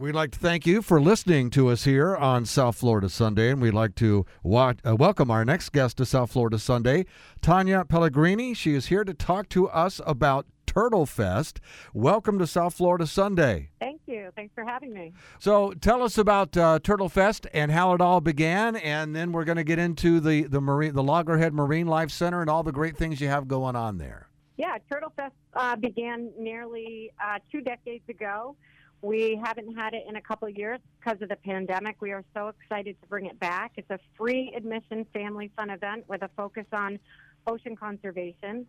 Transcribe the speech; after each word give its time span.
We'd 0.00 0.14
like 0.14 0.30
to 0.30 0.38
thank 0.38 0.64
you 0.64 0.80
for 0.80 1.00
listening 1.00 1.50
to 1.50 1.70
us 1.70 1.82
here 1.82 2.14
on 2.14 2.46
South 2.46 2.76
Florida 2.76 3.08
Sunday, 3.08 3.50
and 3.50 3.60
we'd 3.60 3.74
like 3.74 3.96
to 3.96 4.24
watch, 4.44 4.78
uh, 4.86 4.94
welcome 4.94 5.28
our 5.28 5.44
next 5.44 5.70
guest 5.70 5.96
to 5.96 6.06
South 6.06 6.30
Florida 6.30 6.60
Sunday, 6.60 7.04
Tanya 7.42 7.84
Pellegrini. 7.84 8.54
She 8.54 8.74
is 8.74 8.86
here 8.86 9.02
to 9.02 9.12
talk 9.12 9.48
to 9.48 9.68
us 9.68 10.00
about 10.06 10.46
Turtle 10.66 11.04
Fest. 11.04 11.60
Welcome 11.92 12.38
to 12.38 12.46
South 12.46 12.74
Florida 12.74 13.08
Sunday. 13.08 13.70
Thank 13.80 14.02
you. 14.06 14.30
Thanks 14.36 14.54
for 14.54 14.62
having 14.62 14.94
me. 14.94 15.14
So, 15.40 15.72
tell 15.72 16.04
us 16.04 16.16
about 16.16 16.56
uh, 16.56 16.78
Turtle 16.78 17.08
Fest 17.08 17.48
and 17.52 17.72
how 17.72 17.92
it 17.92 18.00
all 18.00 18.20
began, 18.20 18.76
and 18.76 19.16
then 19.16 19.32
we're 19.32 19.42
going 19.42 19.56
to 19.56 19.64
get 19.64 19.80
into 19.80 20.20
the 20.20 20.42
the 20.44 20.60
marine, 20.60 20.94
the 20.94 21.02
Loggerhead 21.02 21.52
Marinelife 21.52 22.12
Center, 22.12 22.40
and 22.40 22.48
all 22.48 22.62
the 22.62 22.70
great 22.70 22.96
things 22.96 23.20
you 23.20 23.26
have 23.26 23.48
going 23.48 23.74
on 23.74 23.98
there. 23.98 24.28
Yeah, 24.58 24.78
Turtle 24.88 25.12
Fest 25.16 25.34
uh, 25.54 25.74
began 25.74 26.30
nearly 26.38 27.10
uh, 27.20 27.40
two 27.50 27.62
decades 27.62 28.08
ago. 28.08 28.54
We 29.02 29.40
haven't 29.42 29.76
had 29.76 29.94
it 29.94 30.04
in 30.08 30.16
a 30.16 30.20
couple 30.20 30.48
of 30.48 30.56
years 30.56 30.80
because 30.98 31.22
of 31.22 31.28
the 31.28 31.36
pandemic. 31.36 31.96
We 32.00 32.10
are 32.10 32.24
so 32.34 32.48
excited 32.48 33.00
to 33.00 33.08
bring 33.08 33.26
it 33.26 33.38
back. 33.38 33.72
It's 33.76 33.90
a 33.90 33.98
free 34.16 34.52
admission 34.56 35.06
family 35.12 35.52
fun 35.56 35.70
event 35.70 36.04
with 36.08 36.22
a 36.22 36.30
focus 36.36 36.66
on 36.72 36.98
ocean 37.46 37.76
conservation. 37.76 38.66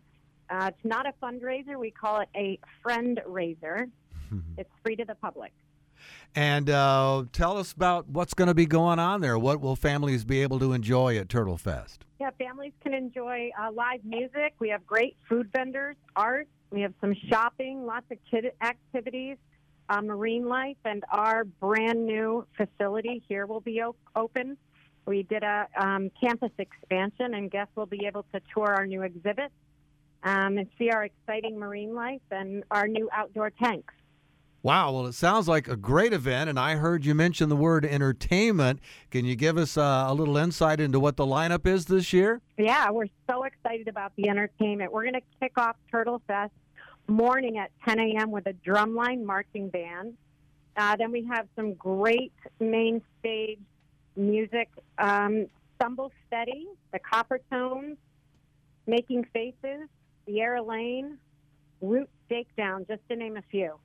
Uh, 0.48 0.70
it's 0.72 0.84
not 0.84 1.06
a 1.06 1.12
fundraiser. 1.22 1.76
We 1.78 1.90
call 1.90 2.20
it 2.20 2.28
a 2.36 2.58
friend 2.82 3.20
raiser. 3.26 3.88
it's 4.56 4.70
free 4.84 4.96
to 4.96 5.04
the 5.04 5.16
public. 5.16 5.52
And 6.34 6.70
uh, 6.70 7.24
tell 7.32 7.58
us 7.58 7.72
about 7.72 8.08
what's 8.08 8.32
going 8.32 8.48
to 8.48 8.54
be 8.54 8.66
going 8.66 8.98
on 8.98 9.20
there. 9.20 9.38
What 9.38 9.60
will 9.60 9.76
families 9.76 10.24
be 10.24 10.42
able 10.42 10.60
to 10.60 10.72
enjoy 10.72 11.18
at 11.18 11.28
Turtle 11.28 11.58
Fest? 11.58 12.04
Yeah, 12.20 12.30
families 12.38 12.72
can 12.82 12.94
enjoy 12.94 13.50
uh, 13.60 13.72
live 13.72 14.04
music. 14.04 14.54
We 14.60 14.68
have 14.68 14.86
great 14.86 15.16
food 15.28 15.50
vendors, 15.54 15.96
art. 16.14 16.46
We 16.70 16.82
have 16.82 16.94
some 17.00 17.14
shopping, 17.28 17.84
lots 17.84 18.06
of 18.12 18.18
kid 18.30 18.52
activities 18.62 19.36
uh, 19.90 20.00
Marine 20.00 20.46
Life 20.46 20.76
and 20.84 21.04
our 21.10 21.44
brand 21.44 22.06
new 22.06 22.46
facility 22.56 23.22
here 23.28 23.46
will 23.46 23.60
be 23.60 23.82
op- 23.82 23.96
open. 24.14 24.56
We 25.04 25.24
did 25.24 25.42
a 25.42 25.66
um, 25.76 26.10
campus 26.20 26.52
expansion, 26.58 27.34
and 27.34 27.50
guests 27.50 27.74
will 27.74 27.86
be 27.86 28.06
able 28.06 28.24
to 28.32 28.40
tour 28.54 28.72
our 28.72 28.86
new 28.86 29.02
exhibit 29.02 29.50
um, 30.22 30.58
and 30.58 30.68
see 30.78 30.90
our 30.90 31.04
exciting 31.04 31.58
marine 31.58 31.94
life 31.94 32.20
and 32.30 32.62
our 32.70 32.86
new 32.86 33.08
outdoor 33.12 33.50
tanks. 33.50 33.92
Wow, 34.62 34.92
well, 34.92 35.06
it 35.06 35.14
sounds 35.14 35.48
like 35.48 35.68
a 35.68 35.76
great 35.76 36.12
event, 36.12 36.50
and 36.50 36.58
I 36.60 36.76
heard 36.76 37.06
you 37.06 37.14
mention 37.14 37.48
the 37.48 37.56
word 37.56 37.84
entertainment. 37.86 38.78
Can 39.10 39.24
you 39.24 39.34
give 39.34 39.56
us 39.56 39.78
uh, 39.78 40.04
a 40.06 40.12
little 40.12 40.36
insight 40.36 40.80
into 40.80 41.00
what 41.00 41.16
the 41.16 41.24
lineup 41.24 41.66
is 41.66 41.86
this 41.86 42.12
year? 42.12 42.42
Yeah, 42.58 42.90
we're 42.90 43.06
so 43.28 43.44
excited 43.44 43.88
about 43.88 44.12
the 44.16 44.28
entertainment. 44.28 44.92
We're 44.92 45.04
going 45.04 45.14
to 45.14 45.22
kick 45.40 45.52
off 45.56 45.76
Turtle 45.90 46.20
Fest 46.26 46.52
morning 47.10 47.58
at 47.58 47.70
10 47.86 47.98
a.m. 47.98 48.30
with 48.30 48.46
a 48.46 48.52
drumline 48.52 49.24
marching 49.24 49.68
band. 49.68 50.14
Uh, 50.76 50.96
then 50.96 51.10
we 51.10 51.24
have 51.24 51.46
some 51.56 51.74
great 51.74 52.32
main 52.60 53.02
stage 53.18 53.58
music. 54.16 54.68
Um, 54.98 55.46
Stumble 55.76 56.12
Steady, 56.26 56.68
the 56.92 56.98
Copper 56.98 57.40
Tones, 57.50 57.96
Making 58.86 59.24
Faces, 59.32 59.88
Sierra 60.26 60.62
Lane, 60.62 61.18
Root 61.80 62.08
Shakedown, 62.28 62.86
just 62.88 63.00
to 63.08 63.16
name 63.16 63.36
a 63.36 63.42
few. 63.50 63.78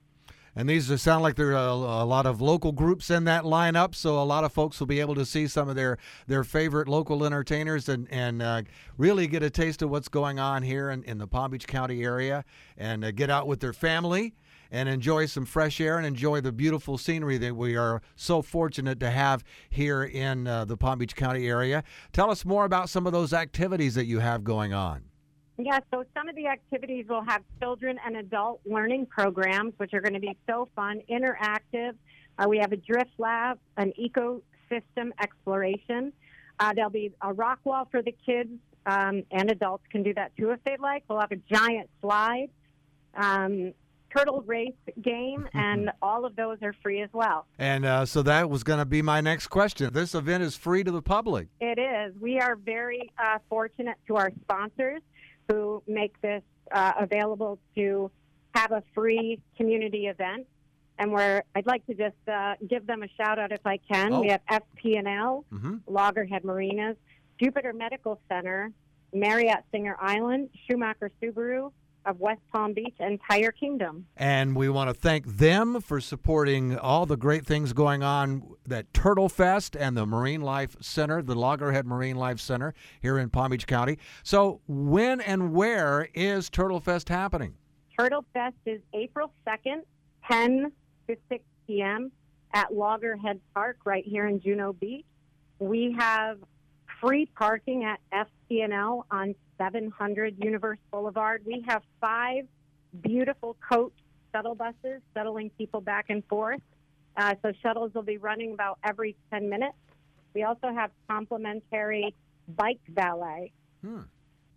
And 0.57 0.69
these 0.69 1.01
sound 1.01 1.21
like 1.21 1.35
there 1.35 1.51
are 1.51 1.67
a, 1.67 2.05
lot 2.05 2.25
of 2.25 2.39
local 2.39 2.71
groups 2.71 3.09
in 3.09 3.25
that 3.25 3.43
lineup, 3.43 3.93
so 3.93 4.21
a 4.21 4.23
lot 4.23 4.45
of 4.45 4.53
folks 4.53 4.79
will 4.79 4.87
be 4.87 5.01
able 5.01 5.15
to 5.15 5.25
see 5.25 5.47
some 5.47 5.67
of 5.67 5.75
their, 5.75 5.97
their 6.27 6.45
favorite 6.45 6.87
local 6.87 7.25
entertainers 7.25 7.89
and, 7.89 8.07
and 8.09 8.41
uh, 8.41 8.61
really 8.97 9.27
get 9.27 9.43
a 9.43 9.49
taste 9.49 9.81
of 9.81 9.89
what's 9.89 10.07
going 10.07 10.39
on 10.39 10.63
here 10.63 10.89
in, 10.89 11.03
in 11.03 11.17
the 11.17 11.27
Palm 11.27 11.51
Beach 11.51 11.67
County 11.67 12.03
area 12.05 12.45
and 12.77 13.03
uh, 13.03 13.11
get 13.11 13.29
out 13.29 13.47
with 13.47 13.59
their 13.59 13.73
family 13.73 14.33
and 14.71 14.87
enjoy 14.87 15.25
some 15.25 15.45
fresh 15.45 15.81
air 15.81 15.97
and 15.97 16.07
enjoy 16.07 16.39
the 16.39 16.53
beautiful 16.53 16.97
scenery 16.97 17.37
that 17.37 17.55
we 17.55 17.75
are 17.75 18.01
so 18.15 18.41
fortunate 18.41 18.99
to 19.01 19.11
have 19.11 19.43
here 19.69 20.05
in 20.05 20.47
uh, 20.47 20.63
the 20.63 20.77
Palm 20.77 20.99
Beach 20.99 21.17
County 21.17 21.47
area. 21.49 21.83
Tell 22.13 22.31
us 22.31 22.45
more 22.45 22.63
about 22.63 22.89
some 22.89 23.05
of 23.05 23.11
those 23.11 23.33
activities 23.33 23.95
that 23.95 24.05
you 24.05 24.19
have 24.19 24.45
going 24.45 24.73
on. 24.73 25.03
Yeah, 25.57 25.79
so 25.89 26.03
some 26.13 26.27
of 26.27 26.35
the 26.35 26.47
activities 26.47 27.05
will 27.07 27.23
have 27.23 27.41
children 27.61 27.97
and 28.05 28.17
adult 28.17 28.59
learning 28.65 29.05
programs, 29.05 29.73
which 29.77 29.93
are 29.93 30.01
going 30.01 30.13
to 30.13 30.19
be 30.19 30.35
so 30.47 30.67
fun, 30.75 31.01
interactive. 31.09 31.93
Uh, 32.37 32.47
we 32.49 32.57
have 32.57 32.73
a 32.73 32.77
drift 32.77 33.11
lab, 33.17 33.57
an 33.77 33.93
ecosystem 33.99 35.11
exploration. 35.21 36.11
Uh, 36.59 36.73
there'll 36.73 36.89
be 36.89 37.13
a 37.21 37.31
rock 37.31 37.59
wall 37.63 37.87
for 37.89 38.01
the 38.01 38.13
kids, 38.25 38.49
um, 38.85 39.23
and 39.31 39.49
adults 39.49 39.85
can 39.89 40.03
do 40.03 40.13
that 40.13 40.35
too 40.37 40.51
if 40.51 40.61
they'd 40.65 40.79
like. 40.79 41.03
We'll 41.07 41.21
have 41.21 41.31
a 41.31 41.37
giant 41.37 41.89
slide, 42.01 42.49
um, 43.15 43.73
turtle 44.13 44.41
race 44.41 44.73
game, 45.01 45.47
and 45.53 45.89
all 46.01 46.25
of 46.25 46.35
those 46.35 46.57
are 46.63 46.75
free 46.83 47.01
as 47.01 47.09
well. 47.13 47.45
And 47.57 47.85
uh, 47.85 48.05
so 48.05 48.21
that 48.23 48.49
was 48.49 48.63
going 48.63 48.79
to 48.79 48.85
be 48.85 49.01
my 49.01 49.21
next 49.21 49.47
question. 49.47 49.93
This 49.93 50.15
event 50.15 50.43
is 50.43 50.57
free 50.57 50.83
to 50.83 50.91
the 50.91 51.01
public. 51.01 51.47
It 51.61 51.79
is. 51.79 52.13
We 52.19 52.39
are 52.39 52.57
very 52.57 53.09
uh, 53.17 53.39
fortunate 53.49 53.95
to 54.07 54.17
our 54.17 54.31
sponsors 54.41 55.01
who 55.47 55.83
make 55.87 56.19
this 56.21 56.43
uh, 56.71 56.93
available 56.99 57.59
to 57.75 58.11
have 58.53 58.71
a 58.71 58.83
free 58.93 59.39
community 59.57 60.07
event. 60.07 60.47
And 60.97 61.11
where 61.11 61.43
I'd 61.53 61.65
like 61.65 61.85
to 61.87 61.93
just 61.93 62.15
uh, 62.31 62.55
give 62.69 62.87
them 62.87 63.03
a 63.03 63.07
shout 63.17 63.37
out 63.37 63.51
if 63.51 63.65
I 63.65 63.77
can. 63.77 64.13
Oh. 64.13 64.21
We 64.21 64.29
have 64.29 64.41
FP&L, 64.49 65.45
mm-hmm. 65.53 65.75
Loggerhead 65.87 66.45
Marinas, 66.45 66.95
Jupiter 67.37 67.73
Medical 67.73 68.19
Center, 68.29 68.71
Marriott 69.13 69.65
Singer 69.71 69.97
Island, 69.99 70.49
Schumacher 70.65 71.11
Subaru, 71.21 71.71
of 72.05 72.19
West 72.19 72.41
Palm 72.51 72.73
Beach 72.73 72.95
and 72.99 73.19
Tire 73.29 73.51
Kingdom. 73.51 74.05
And 74.17 74.55
we 74.55 74.69
want 74.69 74.89
to 74.89 74.93
thank 74.93 75.25
them 75.25 75.81
for 75.81 75.99
supporting 75.99 76.77
all 76.77 77.05
the 77.05 77.17
great 77.17 77.45
things 77.45 77.73
going 77.73 78.03
on 78.03 78.43
at 78.69 78.93
Turtle 78.93 79.29
Fest 79.29 79.75
and 79.75 79.97
the 79.97 80.05
Marinelife 80.05 80.83
Center, 80.83 81.21
the 81.21 81.35
Loggerhead 81.35 81.85
Marinelife 81.85 82.39
Center 82.39 82.73
here 83.01 83.17
in 83.17 83.29
Palm 83.29 83.51
Beach 83.51 83.67
County. 83.67 83.97
So, 84.23 84.61
when 84.67 85.21
and 85.21 85.53
where 85.53 86.09
is 86.13 86.49
Turtle 86.49 86.79
Fest 86.79 87.09
happening? 87.09 87.55
Turtle 87.97 88.25
Fest 88.33 88.55
is 88.65 88.81
April 88.93 89.31
2nd, 89.47 89.81
10 90.29 90.71
to 91.07 91.17
6 91.29 91.43
p.m. 91.67 92.11
at 92.53 92.73
Loggerhead 92.73 93.39
Park 93.53 93.77
right 93.85 94.03
here 94.05 94.27
in 94.27 94.39
Juno 94.39 94.73
Beach. 94.73 95.05
We 95.59 95.95
have 95.97 96.39
free 97.05 97.27
parking 97.37 97.83
at 97.83 97.99
FP&L 98.49 99.05
on 99.11 99.35
700 99.57 100.43
Universe 100.43 100.79
Boulevard. 100.91 101.43
We 101.45 101.63
have 101.67 101.83
five 102.01 102.45
beautiful 103.01 103.55
coach 103.67 103.93
shuttle 104.33 104.55
buses 104.55 105.01
shuttling 105.13 105.51
people 105.57 105.81
back 105.81 106.05
and 106.09 106.23
forth. 106.25 106.61
Uh, 107.15 107.35
so 107.41 107.53
shuttles 107.61 107.93
will 107.93 108.03
be 108.03 108.17
running 108.17 108.53
about 108.53 108.79
every 108.83 109.15
10 109.31 109.49
minutes. 109.49 109.77
We 110.33 110.43
also 110.43 110.73
have 110.73 110.91
complimentary 111.07 112.13
bike 112.47 112.79
valet. 112.89 113.51
Hmm. 113.83 114.01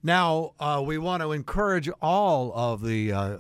Now, 0.03 0.55
uh, 0.59 0.83
we 0.85 0.99
want 0.99 1.23
to 1.23 1.33
encourage 1.33 1.89
all 2.01 2.53
of 2.55 2.83
the 2.83 3.13
uh, 3.13 3.37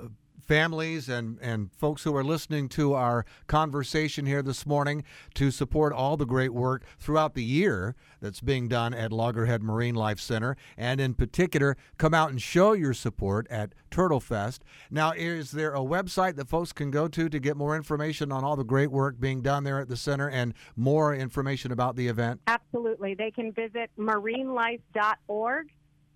families 0.48 1.10
and, 1.10 1.38
and 1.42 1.70
folks 1.74 2.02
who 2.02 2.16
are 2.16 2.24
listening 2.24 2.70
to 2.70 2.94
our 2.94 3.26
conversation 3.46 4.24
here 4.24 4.42
this 4.42 4.64
morning 4.66 5.04
to 5.34 5.50
support 5.50 5.92
all 5.92 6.16
the 6.16 6.24
great 6.24 6.54
work 6.54 6.82
throughout 6.98 7.34
the 7.34 7.44
year 7.44 7.94
that's 8.22 8.40
being 8.40 8.66
done 8.66 8.94
at 8.94 9.12
Loggerhead 9.12 9.60
Marinelife 9.60 10.18
Center, 10.18 10.56
and 10.76 11.00
in 11.00 11.12
particular, 11.12 11.76
come 11.98 12.14
out 12.14 12.30
and 12.30 12.40
show 12.40 12.72
your 12.72 12.94
support 12.94 13.46
at 13.50 13.74
Turtle 13.90 14.20
Fest. 14.20 14.64
Now, 14.90 15.12
is 15.12 15.50
there 15.50 15.74
a 15.74 15.80
website 15.80 16.36
that 16.36 16.48
folks 16.48 16.72
can 16.72 16.90
go 16.90 17.08
to 17.08 17.28
to 17.28 17.38
get 17.38 17.56
more 17.56 17.76
information 17.76 18.32
on 18.32 18.42
all 18.42 18.56
the 18.56 18.64
great 18.64 18.90
work 18.90 19.20
being 19.20 19.42
done 19.42 19.64
there 19.64 19.78
at 19.78 19.88
the 19.88 19.96
center 19.96 20.30
and 20.30 20.54
more 20.74 21.14
information 21.14 21.72
about 21.72 21.94
the 21.94 22.08
event? 22.08 22.40
Absolutely. 22.46 23.14
They 23.14 23.30
can 23.30 23.52
visit 23.52 23.90
marinelife.org 23.98 25.68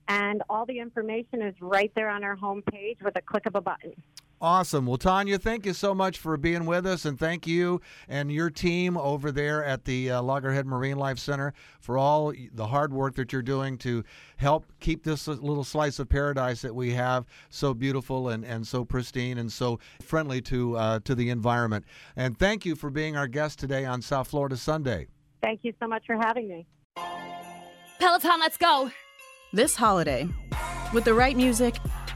and 0.08 0.42
all 0.48 0.66
the 0.66 0.78
information 0.78 1.42
is 1.42 1.54
right 1.60 1.92
there 1.94 2.08
on 2.08 2.24
our 2.24 2.36
homepage 2.36 3.00
with 3.02 3.16
a 3.16 3.20
click 3.22 3.46
of 3.46 3.54
a 3.54 3.60
button. 3.60 3.92
Awesome. 4.42 4.86
Well, 4.86 4.96
Tanya, 4.96 5.38
thank 5.38 5.64
you 5.66 5.72
so 5.72 5.94
much 5.94 6.18
for 6.18 6.36
being 6.36 6.66
with 6.66 6.84
us, 6.84 7.04
and 7.04 7.16
thank 7.16 7.46
you 7.46 7.80
and 8.08 8.32
your 8.32 8.50
team 8.50 8.96
over 8.96 9.30
there 9.30 9.64
at 9.64 9.84
the 9.84 10.10
uh, 10.10 10.20
Loggerhead 10.20 10.66
Marinelife 10.66 11.20
Center 11.20 11.54
for 11.78 11.96
all 11.96 12.32
the 12.52 12.66
hard 12.66 12.92
work 12.92 13.14
that 13.14 13.32
you're 13.32 13.40
doing 13.40 13.78
to 13.78 14.02
help 14.38 14.66
keep 14.80 15.04
this 15.04 15.28
little 15.28 15.62
slice 15.62 16.00
of 16.00 16.08
paradise 16.08 16.60
that 16.62 16.74
we 16.74 16.92
have 16.92 17.24
so 17.50 17.72
beautiful 17.72 18.30
and, 18.30 18.44
and 18.44 18.66
so 18.66 18.84
pristine 18.84 19.38
and 19.38 19.52
so 19.52 19.78
friendly 20.00 20.40
to 20.40 20.76
uh, 20.76 20.98
to 21.04 21.14
the 21.14 21.30
environment. 21.30 21.84
And 22.16 22.36
thank 22.36 22.66
you 22.66 22.74
for 22.74 22.90
being 22.90 23.16
our 23.16 23.28
guest 23.28 23.60
today 23.60 23.84
on 23.84 24.02
South 24.02 24.26
Florida 24.26 24.56
Sunday. 24.56 25.06
Thank 25.40 25.60
you 25.62 25.72
so 25.78 25.86
much 25.86 26.04
for 26.04 26.16
having 26.16 26.48
me. 26.48 26.66
Peloton, 28.00 28.40
let's 28.40 28.56
go. 28.56 28.90
This 29.52 29.76
holiday, 29.76 30.28
with 30.92 31.04
the 31.04 31.14
right 31.14 31.36
music 31.36 31.76